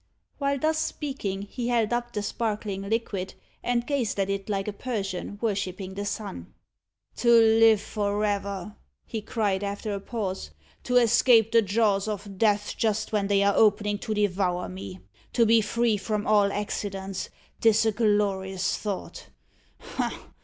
[0.39, 4.73] While thus speaking, he held up the sparkling liquid, and gazed at it like a
[4.73, 6.51] Persian worshipping the sun.
[7.17, 8.75] "To live for ever!"
[9.05, 10.49] he cried, after a pause
[10.85, 15.01] "to escape the jaws of death just when they are opening to devour me!
[15.33, 17.29] to be free from all accidents!
[17.59, 19.27] 'tis a glorious thought!